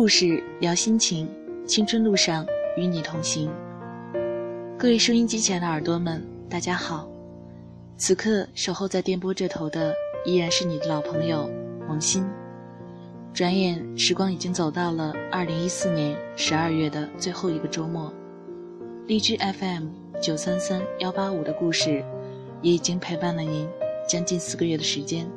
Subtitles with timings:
[0.00, 1.28] 故事，聊心情，
[1.66, 3.50] 青春路上与你同行。
[4.78, 7.06] 各位收音机前的耳朵们，大家好。
[7.98, 9.94] 此刻守候在电波这头的，
[10.24, 11.50] 依然是你的老朋友
[11.86, 12.26] 王鑫。
[13.34, 18.10] 转眼时光已经走到了二零一四年十二月的最后一个周末，
[19.06, 22.02] 荔枝 FM 九三三幺八五的故事，
[22.62, 23.68] 也已经陪伴了您
[24.08, 25.30] 将近四个月的时间。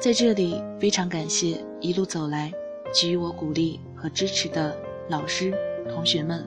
[0.00, 2.52] 在这里，非常感谢一路走来
[2.92, 4.76] 给予我鼓励和支持的
[5.08, 5.54] 老师、
[5.88, 6.46] 同学们，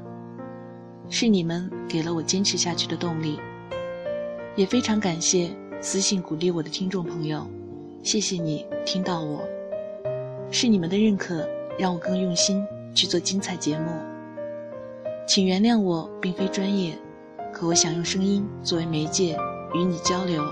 [1.09, 3.40] 是你们给了我坚持下去的动力。
[4.55, 7.48] 也非常感谢私信鼓励我的听众朋友，
[8.04, 9.48] 谢谢你听到我，
[10.52, 11.48] 是你们的认可
[11.80, 13.92] 让我更用心去做精彩节目。
[15.26, 16.98] 请原谅我并非专业，
[17.53, 19.38] 可我想用声音作为媒介
[19.73, 20.44] 与你交流。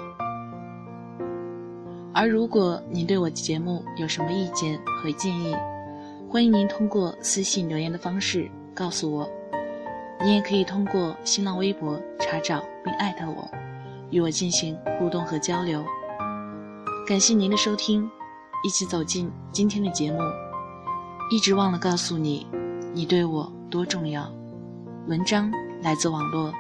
[2.14, 5.54] 而如果您对我的节目有什么意见和建议，
[6.32, 9.28] 欢迎您通过私信留言的方式告诉我。
[10.24, 13.50] 你也可以通过新浪微博查找并艾特我，
[14.12, 15.84] 与我进行互动和交流。
[17.08, 18.08] 感谢您的收听，
[18.64, 20.20] 一起走进今天的节目。
[21.32, 22.46] 一直忘了告诉你，
[22.94, 24.32] 你对我多重要。
[25.08, 26.54] 文章来自网络。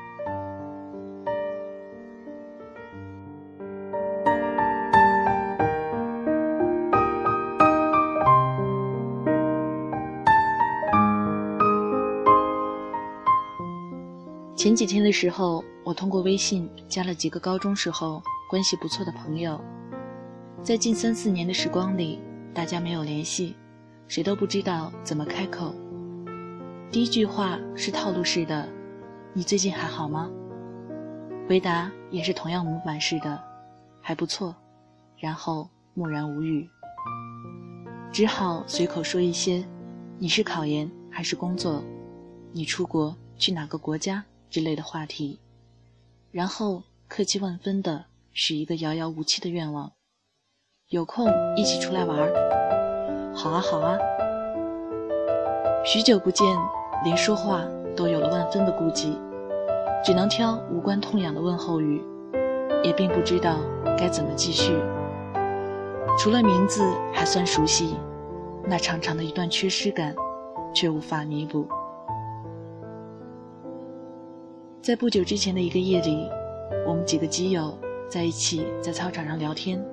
[14.59, 19.57] 前几天的时候，我通过微信加了几个高中时候关系不错的朋友，
[20.61, 22.19] 在近三四年的时光里，
[22.53, 23.55] 大家没有联系，
[24.09, 25.73] 谁都不知道怎么开口。
[26.91, 28.67] 第一句话是套路式的
[29.31, 30.29] ：“你最近还好吗？”
[31.47, 33.41] 回答也是同样模板式的
[34.03, 34.53] ：“还不错。”
[35.17, 36.69] 然后默然无语，
[38.11, 39.65] 只好随口说一些
[40.19, 41.81] ：“你是考研还是工作？
[42.51, 45.39] 你出国去哪个国家？”之类的话题，
[46.31, 49.91] 然后客气万分的许一个遥遥无期的愿望：
[50.89, 53.33] 有空一起出来玩儿。
[53.35, 53.97] 好啊，好啊。
[55.85, 56.45] 许久不见，
[57.03, 57.63] 连说话
[57.95, 59.17] 都有了万分的顾忌，
[60.03, 62.03] 只能挑无关痛痒的问候语，
[62.83, 63.59] 也并不知道
[63.97, 64.73] 该怎么继续。
[66.17, 66.83] 除了名字
[67.13, 67.95] 还算熟悉，
[68.65, 70.13] 那长长的一段缺失感，
[70.73, 71.67] 却无法弥补。
[74.81, 76.29] 在不久之前的一个夜里，
[76.87, 79.83] 我们几个基友在一起在操场上聊天，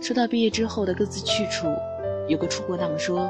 [0.00, 1.66] 说到毕业之后的各自去处。
[2.28, 3.28] 有个出国党说：“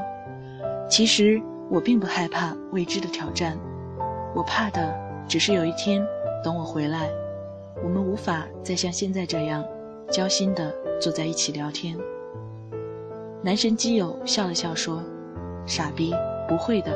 [0.87, 3.57] 其实我并不害怕未知的挑战，
[4.35, 4.95] 我怕的
[5.27, 6.05] 只是有一天
[6.43, 7.09] 等我回来，
[7.83, 9.65] 我们无法再像现在这样
[10.11, 11.97] 交心的坐在一起聊天。”
[13.41, 15.03] 男神基友笑了笑说
[15.65, 16.13] ：“傻逼，
[16.47, 16.91] 不会的。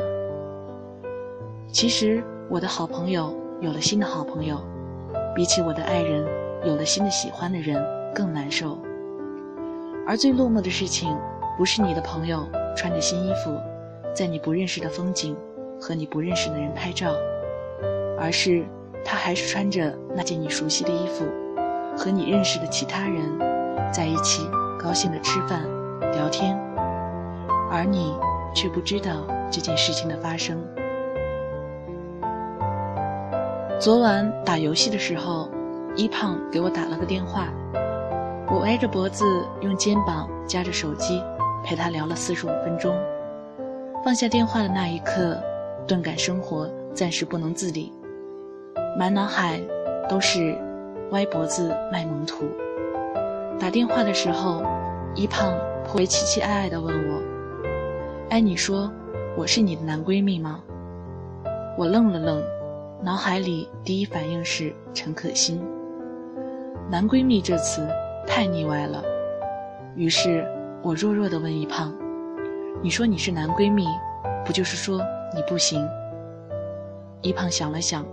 [1.72, 4.60] 其实我的好朋友。”有了新的好朋友，
[5.36, 6.26] 比起我的爱人
[6.66, 7.80] 有了新的喜欢的人
[8.12, 8.76] 更难受。
[10.08, 11.16] 而最落寞的事情，
[11.60, 12.44] 不是你的朋友
[12.76, 13.56] 穿着新衣服，
[14.16, 15.38] 在你不认识的风景
[15.80, 17.14] 和你不认识的人拍照，
[18.20, 18.66] 而是
[19.06, 21.24] 他还是穿着那件你熟悉的衣服，
[21.96, 23.22] 和你认识的其他人
[23.94, 24.42] 在一起
[24.80, 25.62] 高兴的吃饭
[26.14, 26.60] 聊天，
[27.70, 28.16] 而你
[28.56, 30.60] 却不知道这件事情的发生。
[33.82, 35.50] 昨晚打游戏的时候，
[35.96, 37.48] 一胖给我打了个电话，
[38.48, 39.26] 我歪着脖子
[39.62, 41.20] 用肩膀夹着手机，
[41.64, 42.96] 陪他聊了四十五分钟。
[44.06, 45.36] 放下电话的那一刻，
[45.88, 47.92] 顿感生活暂时不能自理，
[49.00, 49.60] 满脑海
[50.08, 50.56] 都是
[51.10, 52.46] 歪脖子卖萌图。
[53.60, 54.64] 打电话的时候，
[55.16, 57.20] 一胖颇为期期爱爱地问我
[58.30, 58.92] ：“哎，你说
[59.36, 60.60] 我是你的男闺蜜吗？”
[61.80, 62.40] 我愣了愣。
[63.04, 65.60] 脑海里第一反应是陈可辛，
[66.88, 67.82] 男闺蜜这词
[68.28, 69.04] 太腻歪了。
[69.96, 70.46] 于是
[70.84, 71.92] 我弱弱的问一胖
[72.84, 73.88] ：“你说你是男闺蜜，
[74.46, 75.02] 不就是说
[75.36, 75.84] 你不行？”
[77.24, 78.06] 一胖想了想，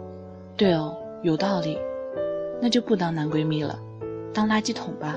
[0.57, 1.79] 对哦，有道理，
[2.59, 3.79] 那就不当男闺蜜了，
[4.33, 5.17] 当垃圾桶吧。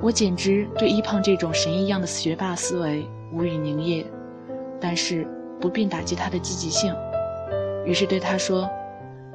[0.00, 4.06] 我简直对一胖这种神一样的学霸思维无语凝噎，
[4.80, 5.26] 但是
[5.60, 6.94] 不便打击他的积极性。
[7.84, 8.68] 于是对他说：“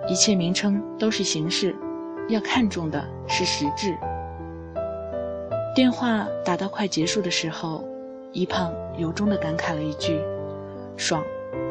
[0.07, 1.75] 一切名称都是形式，
[2.27, 3.95] 要看重的是实质。”
[5.75, 7.83] 电话打到快结束的时候，
[8.31, 10.19] 一胖由衷的感慨了一句
[10.97, 11.23] ：“爽，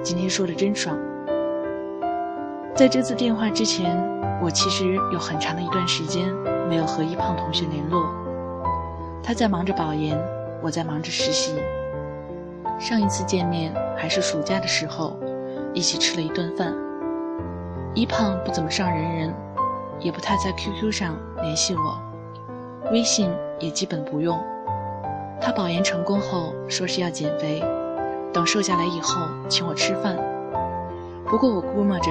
[0.03, 0.97] 今天说的真爽。”
[2.75, 3.99] 在这次电话之前，
[4.41, 6.33] 我其实有很长的一段时间
[6.69, 8.07] 没有和一胖同学联络。
[9.21, 10.17] 他在忙着保研，
[10.63, 11.57] 我在忙着实习。
[12.79, 15.19] 上一次见面还是暑假的时候，
[15.79, 16.75] 一起吃了一顿饭。
[17.95, 19.35] 一胖不怎么上人人，
[20.01, 22.03] 也不太在 QQ 上联系我，
[22.91, 23.31] 微信
[23.61, 24.37] 也基本不用。
[25.41, 27.63] 他保研成功后说是要减肥，
[28.33, 30.17] 等瘦下来以后请我吃饭。
[31.27, 32.11] 不过我估摸着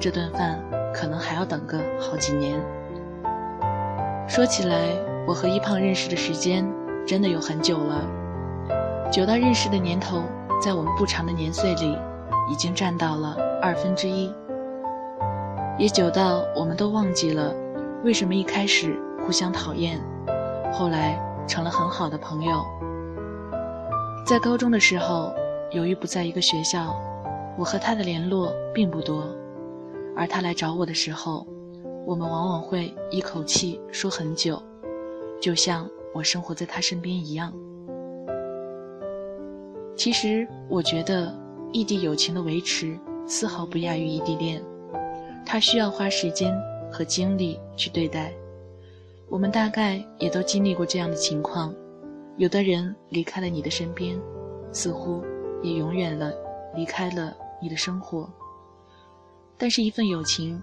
[0.00, 0.60] 这顿饭
[0.92, 2.60] 可能还要等个好几年。
[4.26, 4.88] 说起来，
[5.28, 6.68] 我和一胖认识的时间
[7.06, 8.02] 真的有很久了。
[9.12, 10.24] 久到认识的年头，
[10.60, 11.96] 在我们不长的年岁里，
[12.50, 14.32] 已经占到了二分之一。
[15.78, 17.54] 也久到我们都忘记了，
[18.02, 20.00] 为什么一开始互相讨厌，
[20.72, 22.64] 后来成了很好的朋友。
[24.24, 25.34] 在高中的时候，
[25.70, 26.96] 由于不在一个学校，
[27.58, 29.24] 我和他的联络并不多，
[30.16, 31.46] 而他来找我的时候，
[32.06, 34.62] 我们往往会一口气说很久，
[35.40, 37.52] 就像我生活在他身边一样。
[39.94, 41.32] 其实我觉得，
[41.72, 44.62] 异地友情的维持丝毫不亚于异地恋，
[45.44, 46.56] 它需要花时间
[46.90, 48.32] 和精力去对待。
[49.28, 51.74] 我们大概也都经历过这样的情况：
[52.36, 54.18] 有的人离开了你的身边，
[54.72, 55.24] 似乎
[55.62, 56.32] 也永远了
[56.74, 58.32] 离开了你的生活。
[59.58, 60.62] 但是，一份友情，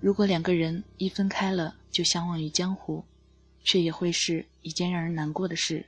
[0.00, 3.04] 如果两个人一分开了就相忘于江湖，
[3.62, 5.84] 却也会是一件让人难过的事。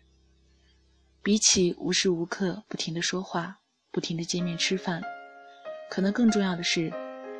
[1.22, 3.60] 比起无时无刻不停的说话、
[3.93, 5.03] 不停的见面吃饭，
[5.91, 6.91] 可能更重要的是，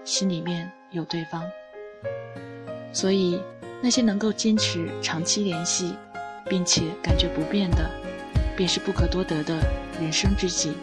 [0.05, 1.43] 心里面有对方。
[2.93, 3.41] 所以，
[3.83, 5.95] 那些能够坚持长期联系，
[6.51, 7.91] 并且感觉不变的，
[8.55, 9.57] 便是不可多得的
[9.99, 10.75] 人生知己。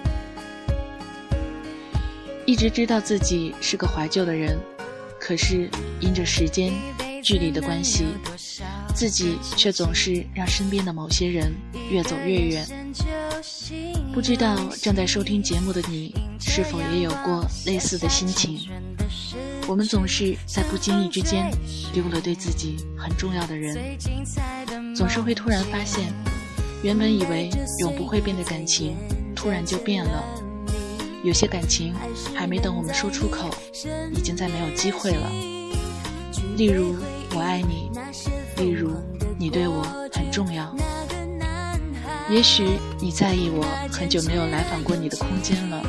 [2.47, 4.57] 一直知道自己是个怀旧的人，
[5.19, 5.69] 可是
[5.99, 6.73] 因着时间、
[7.21, 8.07] 距离的关系。
[8.95, 11.53] 自己却总是让身边的某些人
[11.89, 12.67] 越走越远。
[14.11, 18.59] 不知道正在收听节目的你，是否也有过类似的心情？
[19.67, 21.49] 我们总是在不经意之间
[21.93, 23.97] 丢了对自己很重要的人，
[24.95, 26.11] 总是会突然发现，
[26.81, 28.95] 原本以为永不会变的感情，
[29.35, 30.23] 突然就变了。
[31.23, 31.93] 有些感情
[32.33, 33.49] 还没等我们说出口，
[34.11, 35.29] 已经再没有机会了。
[36.57, 36.95] 例如，
[37.35, 37.91] 我爱你。
[38.57, 38.91] 例如，
[39.37, 40.75] 你对我很重要。
[42.29, 45.81] 也许你在意我很久没有来访过你的空间了，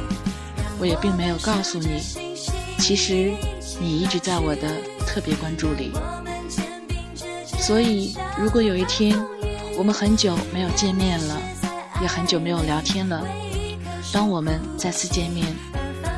[0.79, 2.01] 我也并没有告诉你。
[2.79, 3.33] 其实，
[3.79, 4.77] 你一直在我的
[5.07, 5.93] 特别关注里。
[7.59, 9.23] 所以，如果有一天
[9.77, 11.37] 我们很久没有见面了，
[12.01, 13.23] 也很久没有聊天了，
[14.11, 15.47] 当我们再次见面，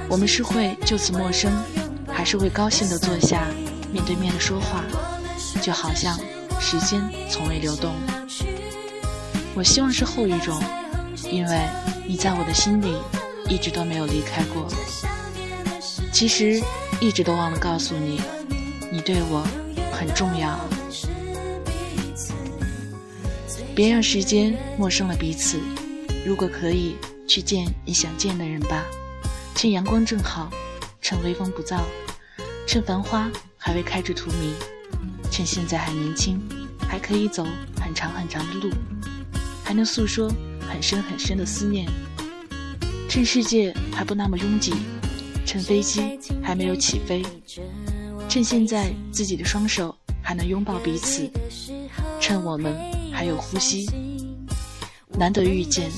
[0.08, 1.52] 我们是会就此陌生，
[2.06, 3.48] 还是会高兴地坐下，
[3.92, 4.84] 面对面的说话，
[5.60, 6.16] 就好像……
[6.64, 7.92] 时间从未流动，
[9.54, 10.60] 我希望是后一种，
[11.31, 11.69] 因为
[12.06, 12.96] 你在我的心里
[13.49, 14.66] 一直都没有离开过。
[16.12, 16.62] 其实
[17.00, 18.20] 一直都忘了告诉你，
[18.90, 19.46] 你对我
[19.93, 20.58] 很重要。
[23.75, 25.58] 别让时间陌生了彼此，
[26.25, 26.96] 如果可以，
[27.26, 28.84] 去见你想见的人吧。
[29.55, 30.50] 趁阳光正好，
[31.00, 31.81] 趁微风不燥，
[32.67, 34.53] 趁繁花还未开至荼蘼。
[35.31, 36.41] 趁现在还年轻，
[36.88, 37.46] 还可以走
[37.81, 38.70] 很长很长的路，
[39.72, 40.31] 还能诉说
[40.69, 41.88] 很深很深的思念。
[43.08, 44.74] 趁世界还不那么拥挤，
[45.46, 47.24] 趁飞机还没有起飞，
[48.29, 51.26] 趁现在自己的双手还能拥抱彼此，
[52.20, 52.76] 趁我们
[53.10, 53.88] 还有呼吸。
[55.08, 55.91] 难得遇见，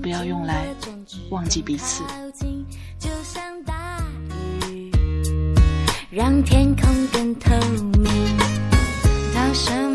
[0.00, 0.64] 不要用来
[1.28, 2.02] 忘记彼此。
[6.10, 7.50] 让天空更透
[7.98, 8.08] 明。
[9.52, 9.89] 生命